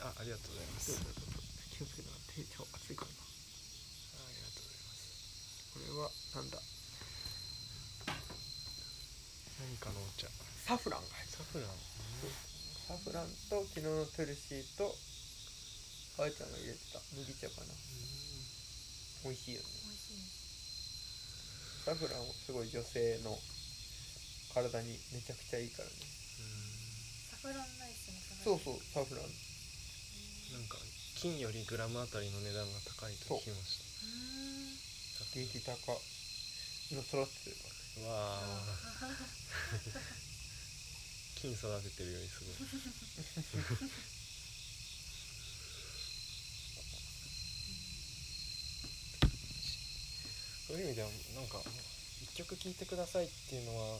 [0.00, 1.31] あありがとうございます
[1.82, 3.18] 気をつけな手超熱いからな。
[3.18, 5.66] ありがとうございます。
[5.74, 6.06] これは
[6.38, 6.62] なんだ？
[9.58, 10.30] 何かのお茶。
[10.62, 11.74] サフランが入ってサフラン。
[11.74, 12.30] る
[12.86, 14.94] サフランと昨日のトゥルシーと
[16.22, 17.02] あいちゃんが入れてた。
[17.18, 17.74] 麦茶かな。
[19.26, 19.66] 美味しいよね。
[21.82, 23.34] サフランはすごい女性の
[24.54, 25.98] 体にめちゃくちゃいいからね。
[27.26, 28.14] サフランライス
[28.46, 29.26] もそうそうサフラン。
[29.26, 30.78] なんか
[31.22, 34.10] 金よりグラムあたりの値段が高いと聞きましう。
[35.38, 35.78] ーん激高。
[36.90, 37.70] 今育ってるか
[38.02, 38.66] たわあ
[41.38, 42.54] 金育ててるよりすごい
[50.66, 51.08] そういう意味では
[51.38, 51.62] なんか
[52.20, 53.94] 一曲聴いてくださいっていうのは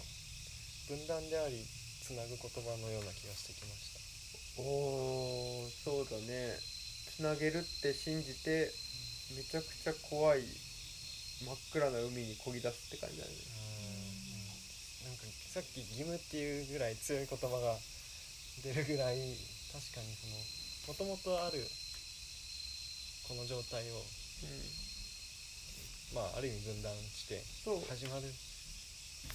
[0.90, 1.54] 分断であり
[2.02, 4.02] つなぐ言葉のような気がしてきました。
[4.58, 6.81] らおーそうだね
[7.16, 8.72] つなげるって信じて
[9.36, 10.40] めちゃくちゃ怖い
[11.44, 13.30] 真っ暗な海に漕ぎ出すって感じだね。
[15.04, 17.76] なんかさっき義務っていうぐらい強い言葉が
[18.64, 19.18] 出るぐらい
[19.72, 20.08] 確かに
[20.96, 21.60] そのもともとある
[23.28, 24.00] この状態をう
[24.48, 26.16] ん。
[26.16, 27.40] まあある意味分断して
[27.88, 28.32] 始まるっ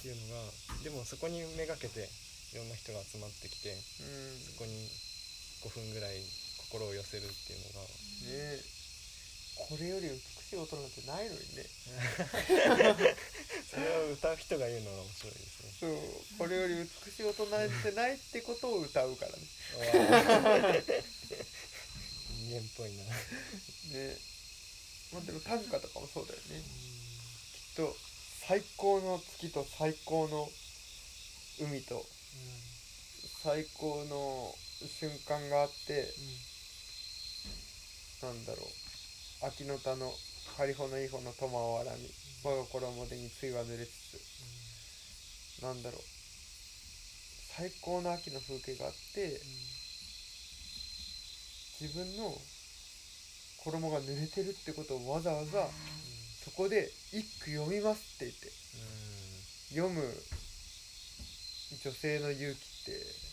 [0.02, 0.50] ていうのが
[0.82, 2.06] でもそこにめがけて
[2.54, 3.78] いろんな人が集まってきてうん。
[4.38, 4.70] そこに
[5.66, 6.22] 5分ぐらい
[6.68, 7.88] 心を寄せるっていうのが。
[7.88, 8.62] ね
[9.58, 11.66] これより美しい音なんてないのにね。
[13.68, 15.72] それを歌う人が言うのが面白いですね。
[15.80, 15.98] そう。
[16.38, 19.38] これより美しい音なんてないってことを歌うからね。
[22.30, 23.02] 人間っぽいな。
[23.04, 23.10] ね
[25.12, 26.62] まあでも短歌とかもそうだよね。
[26.62, 26.66] き
[27.72, 27.96] っと
[28.46, 30.48] 最高の月と最高の
[31.60, 32.06] 海と
[33.42, 36.14] 最高の瞬間があって
[38.22, 39.46] なんだろう。
[39.46, 40.12] 秋の田の
[40.56, 42.10] 狩穂の伊穂の苫をあらみ
[42.44, 43.90] 我が衣でに露は濡れつ
[45.58, 45.62] つ。
[45.62, 46.00] なんだろう。
[47.56, 49.40] 最高の秋の風景があって
[51.80, 52.32] 自分の
[53.64, 55.66] 衣が濡れてるってことをわざわざ
[56.44, 58.50] そこで一句読みますって言って
[59.74, 60.02] 読む
[61.84, 63.28] 女性の勇気って。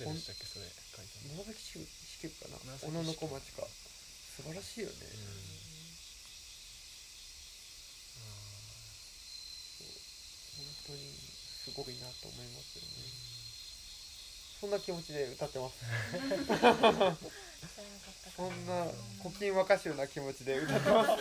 [0.00, 1.44] 誰でしたっけそれ書いたの
[2.22, 3.66] 紫式部かな紫小野の小町か。
[3.66, 4.94] 素晴らしいよね、
[10.56, 12.88] 本当にすごいなと思いますよね。
[14.60, 15.74] そんな気持ちで歌ってます。
[18.36, 18.86] そんな
[19.22, 21.10] 古今和歌集な気持ちで歌ってます。
[21.10, 21.18] なん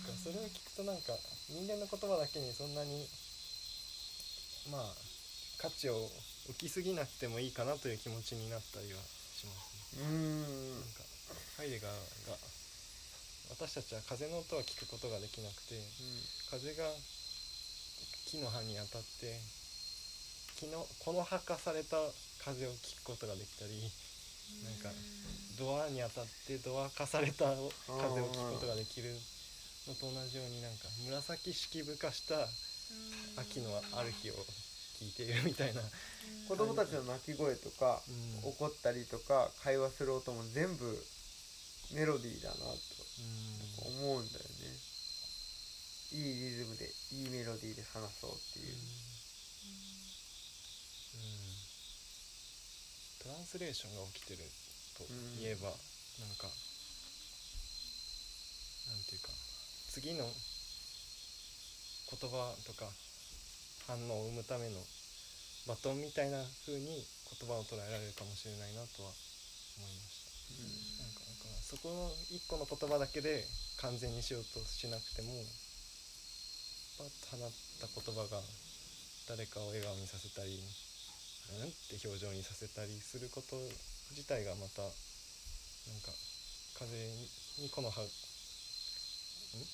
[0.00, 1.12] かそれを聞くとなんか
[1.48, 3.06] 人間の言葉だけにそんなに
[4.70, 4.94] まあ
[5.58, 6.10] 価値を
[6.50, 9.98] 置きすぎなくてもいいかなという気持ちになったりはします。
[9.98, 10.42] ねうん。
[10.74, 11.04] なんか
[11.56, 11.92] ハイデガー
[12.30, 12.36] が
[13.50, 15.76] 私たちは風の音は聞くことができなくて
[16.50, 16.88] 風が
[18.26, 19.36] 木の葉に当たって
[20.56, 22.00] 木のこの葉化された
[22.44, 23.76] 風を聞くことができたり
[24.64, 24.88] なんか
[25.58, 27.52] ドアに当たってドア化された
[27.86, 29.12] 風を聞くことができる
[29.86, 32.34] のと同じようになんか紫式部化した
[33.40, 34.34] 秋のある日を
[35.02, 35.82] 聞いているみたいな、
[36.46, 38.00] 子供たちの泣き声とか、
[38.42, 38.50] うん。
[38.54, 40.86] 怒ったりとか会話する音も全部
[41.94, 42.70] メロディーだなと。
[43.22, 44.72] 思うんだよね。
[46.12, 48.74] いいリズムでいいメロディーで話そうっていう、
[53.22, 54.40] トランスレーションが起きてる
[54.98, 55.04] と
[55.40, 56.48] いえば、なんか
[58.88, 59.28] なんていうか
[59.90, 60.32] 次の言
[62.30, 62.90] 葉とか
[63.86, 64.78] 反応を生むための
[65.66, 69.10] バトンみたいな風に言葉を捉えられるかもしれないなとは
[69.78, 70.32] 思いました。
[71.02, 73.42] なんかだからそこの一個の言葉だけで
[73.80, 75.32] 完全にしようとしなくても
[76.98, 78.42] パッと放った言葉が
[79.28, 80.60] 誰かを笑顔にさせたり
[81.62, 81.68] うん？
[81.68, 83.56] って表情にさせたりすること
[84.12, 84.92] 自体がまたなん
[86.04, 86.12] か
[86.78, 88.08] 風に木の葉ん？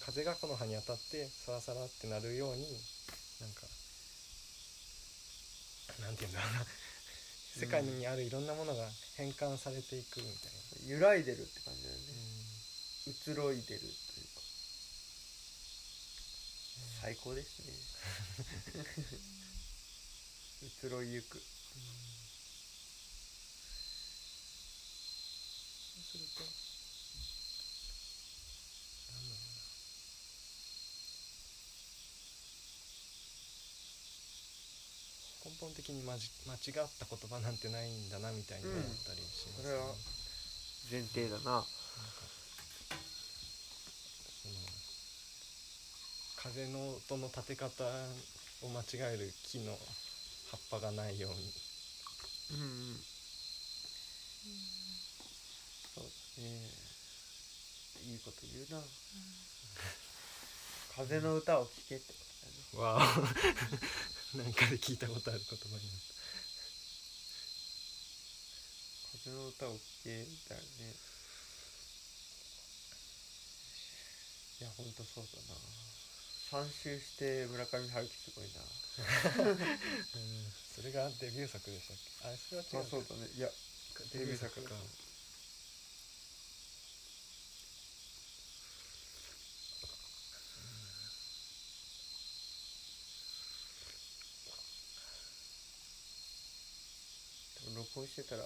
[0.06, 2.62] 風が木の葉に当たってサラサラってなるように
[3.42, 3.66] なんか
[6.00, 6.66] なんて言うんだろうな。
[7.58, 10.58] 世界にあるいろんなものが変換されていくみたいな。
[10.86, 12.02] 揺らいでるって感じだよね、
[13.06, 13.92] う移ろいでるというか。
[17.02, 17.72] 最高ですね。
[20.86, 21.42] 移ろいゆく。
[25.98, 26.50] そうするとな
[29.20, 29.38] んだろう
[35.44, 39.94] な根本的にまじ間違った言葉なんてないんだなみたいに思ったりしますね、うんそれは
[40.90, 41.62] 前提だな。
[46.40, 47.84] 風の音の立て方
[48.62, 49.72] を間違える木の
[50.50, 51.36] 葉っぱがないように。
[52.52, 52.96] うんうん。
[55.94, 56.48] そうだね。
[58.06, 58.86] いいこと言うな。
[60.96, 62.14] 風の歌を聴けってこ
[62.72, 62.96] とだね。
[62.96, 66.08] わあなんかで聞いたことある言葉になっ
[69.24, 70.10] 風の歌を聴け
[70.48, 70.94] だよね。
[74.60, 76.64] いやほんとそうだな。
[76.64, 78.60] 3周して村上春樹すごいな。
[79.36, 82.28] た、 うん、それがデビュー作でしたっけ？
[82.28, 83.28] あそれは違うあそうだね。
[83.36, 83.50] いや
[84.12, 84.74] デビュー作か
[97.64, 98.42] でも録音してたら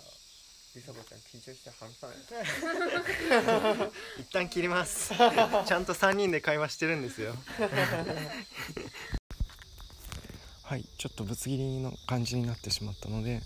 [0.75, 2.17] りさこちゃん緊張して話さない。
[4.21, 5.13] 一旦切ります。
[5.15, 7.35] ちゃんと3人で会話してるんですよ。
[10.65, 13.43] はいちょっとぶつ切りの感じになってしまったので、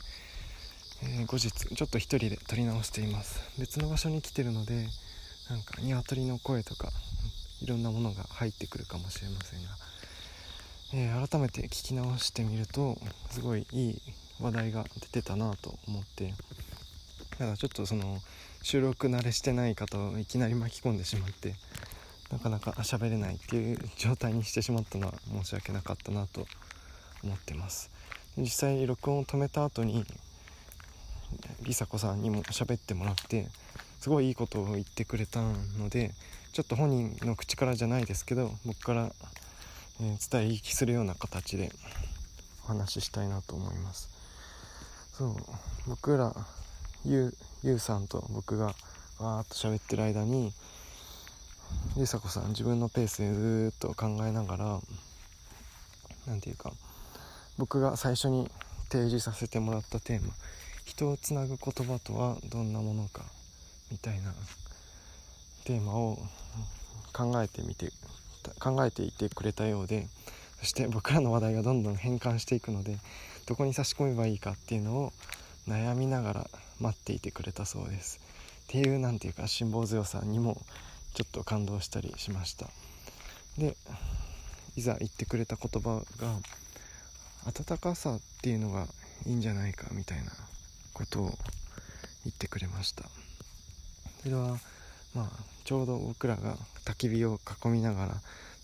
[1.02, 3.38] えー後日ちょっと一人で撮り直しています。
[3.58, 4.88] 別の場所に来てるので
[5.48, 6.92] なんか鶏の声とか
[7.60, 9.76] いろんなものが入ってくるかもしれませんが、
[10.92, 12.98] えー改めて聞き直してみると
[13.30, 14.02] すごいいい
[14.40, 16.32] 話題が出てたなと思って。
[17.30, 18.18] だからちょっとその
[18.62, 21.54] 収録慣れしてない方をいきなり巻き込んでしまって
[22.32, 26.46] なかなか喋れないっていう状態にしてしまったのは申し訳なかったなと
[27.22, 27.90] 思ってます。
[28.36, 30.04] 実際録音を止めた後に
[31.60, 33.48] 梨紗子さんにも喋ってもらって
[34.00, 35.40] すごいいいことを言ってくれた
[35.78, 36.12] ので
[36.52, 39.12] ちょっと本人の口からじゃないですけど僕から、
[40.00, 41.70] え伝え聞きするような形で
[42.64, 44.15] お話ししたいなと思います。
[45.16, 45.36] そう。
[45.88, 46.34] 僕ら
[47.04, 50.52] ゆうゆうさんと僕がわーっと喋ってる間に
[51.96, 54.80] 梨紗子さん自分のペースでずっと考えながら
[56.26, 56.72] なんていうか
[57.56, 58.50] 僕が最初に
[58.90, 60.34] 提示させてもらったテーマ
[60.84, 63.22] 人をつなぐ言葉とはどんなものか
[63.90, 64.34] みたいな
[65.64, 66.18] テーマを
[67.12, 67.90] 考えてみて
[68.60, 70.08] 考えていてくれたようで
[70.58, 72.98] そして僕らの話題がどんどん変換していくので
[73.46, 75.12] どこに差し込めばいいかっていうのを
[75.68, 78.20] 悩みながら待っていてくれたそうです。
[78.64, 80.60] っていうなんていうか辛抱強さにも
[81.14, 82.66] ちょっと感動したりしました。
[83.56, 83.76] で
[84.76, 86.34] いざ言ってくれた言葉が
[87.46, 88.86] 温かさっていうのが
[89.24, 90.32] いいんじゃないかみたいな
[90.92, 91.32] ことを
[92.24, 93.04] 言ってくれました。
[94.22, 94.58] それは
[95.14, 95.30] まあ
[95.64, 98.14] ちょうど僕らが焚き火を囲みながら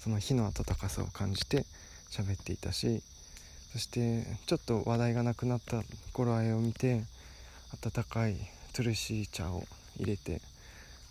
[0.01, 1.64] その火の温かさを感じて
[2.11, 3.03] 喋っていたし
[3.73, 7.05] そしてちょっと話題がなくなった頃合いを見て
[7.85, 8.37] 温かい
[8.75, 9.64] トゥルシー茶を
[9.97, 10.41] 入れて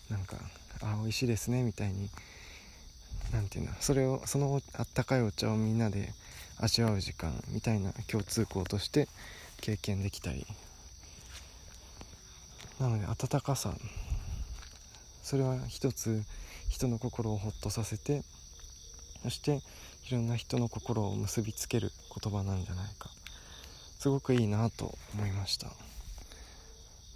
[0.10, 0.38] なんか
[0.82, 2.10] 「あ美味しいですね」みたいに
[3.34, 6.14] なんていうんだそれをそのあったかいお茶をみんなで
[6.58, 9.08] 味わう時間みたいな共通項として
[9.60, 10.46] 経験できたり。
[12.80, 13.76] なので温かさ。
[15.24, 16.24] それは一つ
[16.68, 18.24] 人の心をほっとさせて
[19.24, 19.62] そして
[20.10, 21.92] いろんな人の心を結びつける。
[22.22, 23.10] 言葉なんじゃないか。
[24.00, 25.68] すごくいいなと思いました。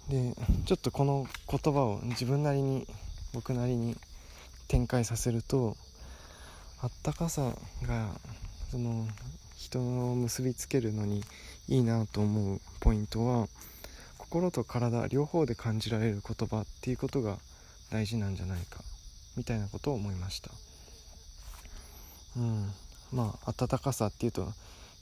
[0.08, 0.34] で
[0.66, 2.86] ちょっとこの言葉を自分なりに
[3.32, 3.96] 僕なりに
[4.68, 5.76] 展開させると
[6.80, 8.10] あったかさが
[8.70, 9.06] その
[9.56, 11.24] 人を結びつけるのに
[11.68, 13.48] いいなと思うポイントは
[14.18, 17.38] 心と体両方で感じられる言葉っていうことが
[17.90, 18.80] 大事なんじゃないか
[19.36, 20.50] みたいなことを思いました。
[22.36, 22.70] うん。
[23.12, 24.52] まあ温かさっていうと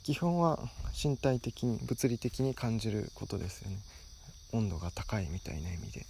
[0.05, 0.59] 基本は
[0.93, 3.77] 身体的に物理的に感じることですよね。
[4.53, 6.05] 温度が高いみたいな意味で。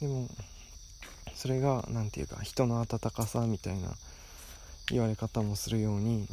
[0.00, 0.28] でも
[1.36, 3.90] それが何て言うか人の温かさみたいな
[4.90, 6.26] 言われ方もするように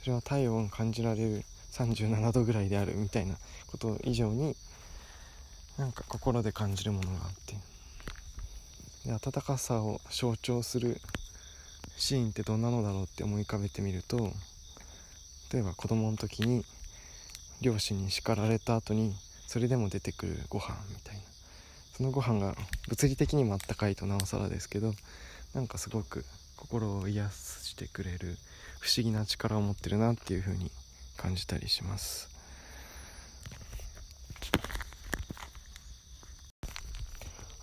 [0.00, 3.34] それは体温感じられる37度ぐらいであるみたいな
[3.66, 4.56] こと以上に
[5.76, 7.54] なんか心で感じるものがあって。
[9.04, 11.02] で温かさを象徴する
[11.98, 14.32] シーンってどんなのだろうって思い浮かべてみると
[15.52, 16.64] 例えば子供の時に
[17.60, 19.14] 両親に叱られた後に
[19.46, 21.22] それでも出てくるご飯みたいな。
[21.98, 22.54] そのご飯が
[22.88, 24.94] 物理的にもあったかいとなおさらですけど
[25.52, 26.24] なんかすごく
[26.56, 28.36] 心を癒してくれる
[28.78, 30.70] 不思議な力を持ってるなっていう風に
[31.16, 32.28] 感じたりします。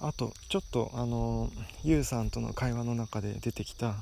[0.01, 1.49] あとちょっとあの
[1.83, 3.95] ゆうさんとの会話の中で出てきた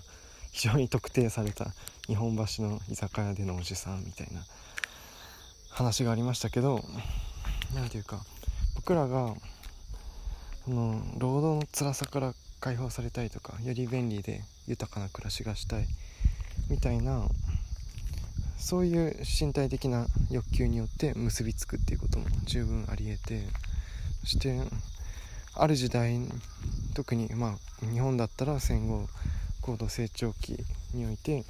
[0.53, 1.73] 非常に特定された
[2.07, 4.41] 日本橋の居酒屋でのおじさんみたいな
[5.71, 6.81] 話がありましたけど
[7.75, 8.21] 何ていうか
[8.75, 9.33] 僕らが
[10.63, 15.85] その労働の辛さから解放されたいとかより便利で豊かな暮らしがしたい
[16.69, 17.27] みたいな
[18.57, 23.41] そういう身体的な欲求によって結びつくっていうことも十分ありえて
[24.21, 24.61] そして
[25.55, 26.19] ある時代
[26.93, 29.07] 特にまあ日本だったら戦後
[29.63, 30.57] 高度成長期
[30.93, 31.45] において、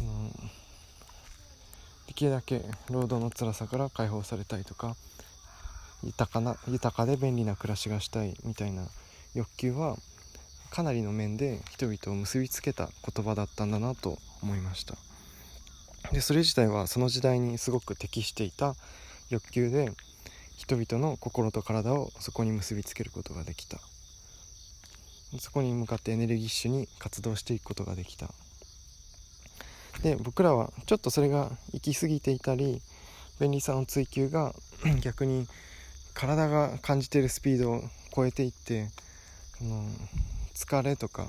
[0.00, 0.30] うん、
[2.06, 4.96] できるだけ労働の辛さから解放されたいとか
[6.02, 8.86] 豊かな豊かで便利な暮らしがしたいみたいな
[9.34, 9.96] 欲求は
[10.70, 14.94] かなりの面で人々を結びつけた言葉だったんだなと思いました。
[16.12, 18.74] でそれ自体はその時代にすごく適していた
[19.28, 19.90] 欲求で
[20.56, 23.78] 人々の心と体をそこに結びつけることができた。
[25.38, 28.28] そこに向かってエネルギッシュに活動していくことができた。
[30.02, 32.82] で僕らはちょっとそれが行き過ぎていたり
[33.40, 34.54] 便利さの追求が
[35.00, 35.46] 逆に
[36.14, 37.82] 体が感じているスピードを
[38.14, 38.88] 超えていって
[39.62, 39.84] の
[40.54, 41.26] 疲れとか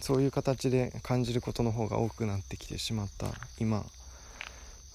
[0.00, 3.26] そういう形で感じることの方が多くなってきてしまった
[3.58, 3.84] 今。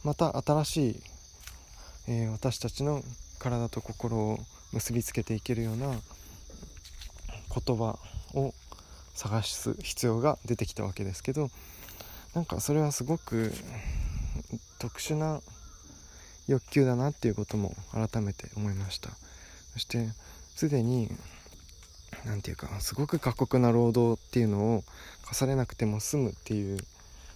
[0.03, 1.03] また新しい、
[2.07, 3.03] えー、私たちの
[3.37, 4.39] 体と心を
[4.73, 5.93] 結びつけていけるような
[7.53, 7.99] 言葉
[8.33, 8.53] を
[9.13, 11.49] 探す必要が出てきたわけですけど
[12.33, 13.51] なんかそれはすごく
[14.79, 15.41] 特殊な
[16.47, 19.09] 欲求だなっていうことも改めて思いました。
[19.73, 20.09] そして
[20.55, 21.09] すでに
[22.25, 24.83] 何て言うかすごく過酷な労働っていうのを
[25.25, 26.77] 課されなくても済むっていう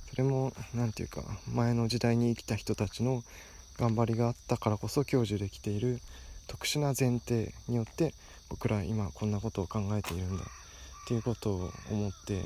[0.10, 3.24] それも何て言うか前の時代に生きた人たちの
[3.78, 6.00] 頑張りがあったからこそ享受できている
[6.48, 8.14] 特殊な前提によって
[8.50, 12.42] 僕ら今こんなことを考えているんだっていうことを思って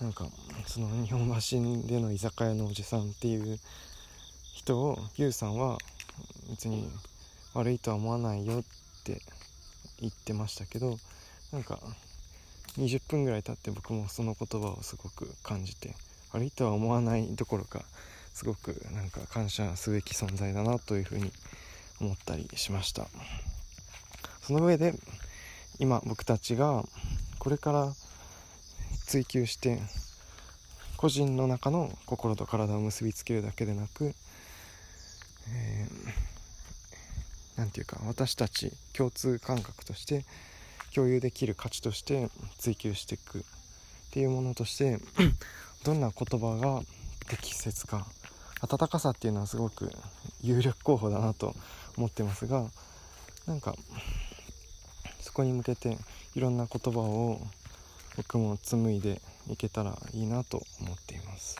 [0.00, 0.26] なんか
[0.66, 3.58] その日本橋での居酒屋のおじさんっていう
[4.54, 5.78] 人をゆうさんは
[6.50, 6.88] 別に
[7.54, 8.62] 悪いとは思わないよっ
[9.04, 9.20] て
[10.00, 10.98] 言ってましたけど
[11.52, 11.78] なんか
[12.76, 15.94] 20分ぐらい経って僕もその言葉をすごく感じて
[16.32, 17.82] 悪いとは思わないどころか
[18.34, 21.32] すごくなんか感謝すべき存在だなというふうに
[22.00, 23.06] 思ったりしました。
[24.42, 24.94] その上で
[25.78, 26.84] 今僕たちが
[27.38, 27.92] これから
[29.06, 29.78] 追求して
[30.96, 34.14] 個人の中の心と体を結びつけるだけでなく
[37.56, 40.24] 何、えー、て言うか私たち共通感覚として
[40.94, 42.28] 共有できる価値として
[42.58, 43.42] 追求していくっ
[44.10, 44.98] ていうものとして
[45.84, 46.82] どんな言葉が
[47.28, 48.06] 適切か
[48.60, 49.90] 温かさっていうのはすごく
[50.42, 51.54] 有力候補だなと
[51.98, 52.64] 思ってますが
[53.46, 53.74] なんか
[55.20, 55.98] そこに向けて
[56.36, 57.40] いろんな言葉を
[58.16, 59.20] 僕も紡いで
[59.50, 61.56] いけたらいいなと思っています。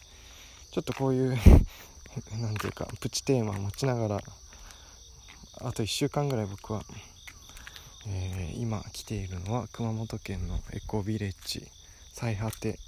[0.70, 1.39] ちょっとこういう
[2.41, 4.22] 何ていうかプチテーマを持ちながら
[5.61, 6.84] あと1週間ぐらい僕は
[8.07, 11.66] えー、今来ているのは熊本県のエコビレッジ
[12.14, 12.78] 最果て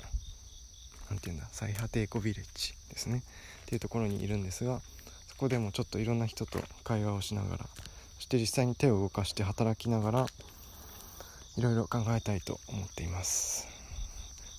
[1.10, 3.22] 何て言うんだ最果てエコビレッジですね。
[3.62, 4.80] っていうところにいるんですが
[5.40, 7.66] こでもちょっといろんな人と会話をしながら
[8.16, 10.26] そして実際に手を動かして働きながら
[11.56, 13.66] いろいろ考えたいと思っています。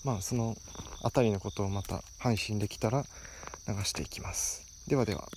[0.04, 0.56] まあその
[1.04, 3.04] 辺りのことをまた配信できたら
[3.68, 4.64] 流していきます。
[4.88, 5.28] ではでは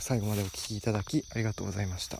[0.00, 2.18] 最後までお聴きいただきありがとうございました。